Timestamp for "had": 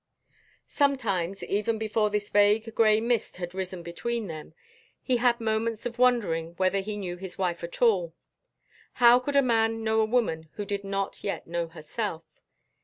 3.37-3.53, 5.17-5.33, 5.35-5.39